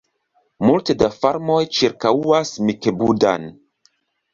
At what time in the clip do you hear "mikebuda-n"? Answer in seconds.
2.67-3.51